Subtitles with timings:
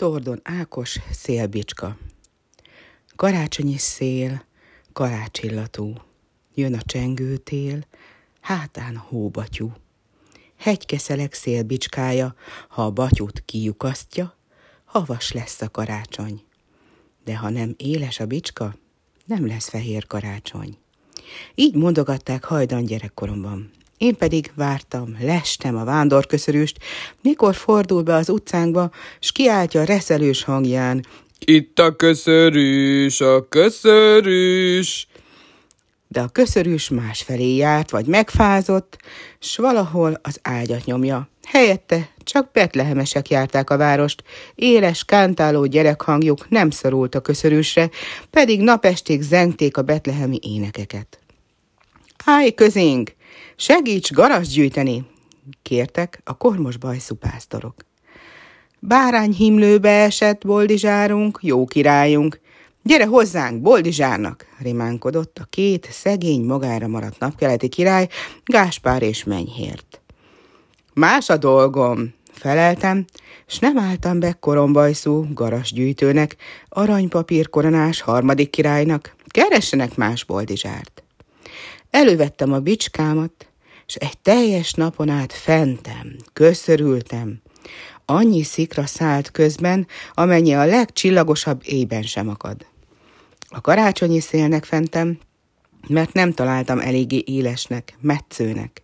[0.00, 1.98] Tordon Ákos szélbicska.
[3.16, 4.44] Karácsonyi szél,
[4.92, 5.94] karácsillatú.
[6.54, 7.86] Jön a csengőtél,
[8.40, 9.72] hátán hóbatyú.
[10.56, 12.34] Hegykeszelek szélbicskája,
[12.68, 14.36] ha a batyút kiukasztja,
[14.84, 16.42] havas lesz a karácsony.
[17.24, 18.74] De ha nem éles a bicska,
[19.24, 20.78] nem lesz fehér karácsony.
[21.54, 23.70] Így mondogatták hajdan gyerekkoromban.
[24.00, 26.78] Én pedig vártam, lestem a vándorköszörűst,
[27.22, 31.06] mikor fordul be az utcánkba, s kiáltja reszelős hangján.
[31.38, 35.06] Itt a köszörűs, a köszörűs!
[36.08, 38.96] De a köszörűs másfelé járt, vagy megfázott,
[39.38, 41.28] s valahol az ágyat nyomja.
[41.44, 44.22] Helyette csak betlehemesek járták a várost,
[44.54, 47.90] éles, kántáló gyerekhangjuk nem szorult a köszörűsre,
[48.30, 51.18] pedig napestig zengték a betlehemi énekeket.
[52.24, 53.18] Állj közénk!
[53.56, 55.04] Segíts garas gyűjteni!
[55.62, 57.74] kértek a kormos bajszú pásztorok.
[58.78, 62.40] Bárány himlőbe esett boldizsárunk, jó királyunk.
[62.82, 64.46] Gyere hozzánk, boldizsárnak!
[64.58, 68.08] rimánkodott a két szegény magára maradt napkeleti király,
[68.44, 70.00] Gáspár és Menyhért.
[70.94, 73.04] Más a dolgom, feleltem,
[73.46, 76.36] s nem álltam be korombajszú garasgyűjtőnek,
[76.68, 81.04] aranypapír koronás harmadik királynak, keressenek más boldizsárt.
[81.90, 83.48] Elővettem a bicskámat,
[83.86, 87.42] és egy teljes napon át fentem, köszörültem.
[88.04, 92.66] Annyi szikra szállt közben, amennyi a legcsillagosabb éjben sem akad.
[93.48, 95.18] A karácsonyi szélnek fentem,
[95.88, 98.82] mert nem találtam eléggé élesnek, metszőnek.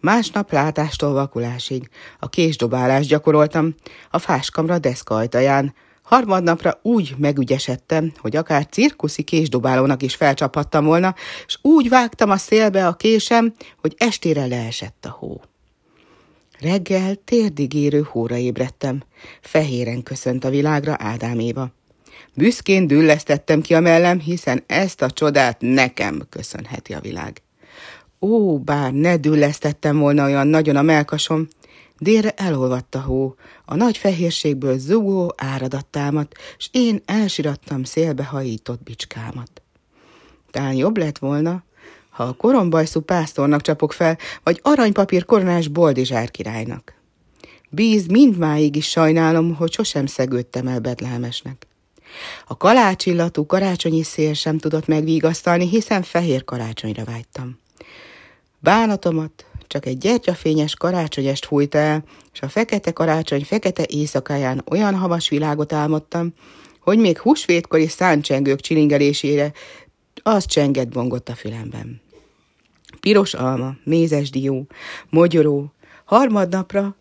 [0.00, 3.74] Másnap látástól vakulásig a késdobálást gyakoroltam
[4.10, 11.14] a fáskamra deszka ajtaján, Harmadnapra úgy megügyesedtem, hogy akár cirkuszi késdobálónak is felcsaphattam volna,
[11.46, 15.40] és úgy vágtam a szélbe a késem, hogy estére leesett a hó.
[16.60, 19.02] Reggel térdig érő hóra ébredtem.
[19.40, 21.70] Fehéren köszönt a világra Ádám Éva.
[22.34, 27.42] Büszkén düllesztettem ki a mellem, hiszen ezt a csodát nekem köszönheti a világ.
[28.20, 31.48] Ó, bár ne düllesztettem volna olyan nagyon a melkasom,
[32.02, 38.82] Délre elolvadt a hó, a nagy fehérségből zugó áradat támadt, s én elsirattam szélbe hajított
[38.82, 39.62] bicskámat.
[40.50, 41.62] Talán jobb lett volna,
[42.10, 46.94] ha a korombajszú pásztornak csapok fel, vagy aranypapír koronás boldizsár királynak.
[47.70, 51.66] Bíz mindmáig is sajnálom, hogy sosem szegődtem el Betlehemesnek.
[52.46, 57.58] A kalácsillatú karácsonyi szél sem tudott megvigasztalni, hiszen fehér karácsonyra vágytam.
[58.58, 65.28] Bánatomat, csak egy gyertyafényes karácsonyest fújta el, és a fekete karácsony fekete éjszakáján olyan havas
[65.28, 66.32] világot álmodtam,
[66.80, 69.52] hogy még húsvétkori száncsengők csilingelésére
[70.22, 72.00] az csengett bongott a fülemben.
[73.00, 74.66] Piros alma, mézes dió,
[75.10, 75.72] mogyoró,
[76.04, 76.96] harmadnapra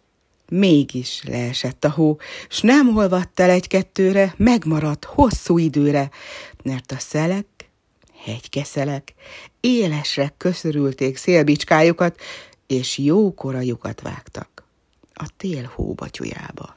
[0.50, 2.18] mégis leesett a hó,
[2.50, 6.10] s nem olvadt el egy-kettőre, megmaradt hosszú időre,
[6.64, 7.46] mert a szelek,
[8.24, 9.14] hegykeszelek,
[9.60, 12.20] élesre köszörülték szélbicskájukat,
[12.72, 14.64] és jókora lyukat vágtak
[15.14, 16.74] a tél hóbatyujába.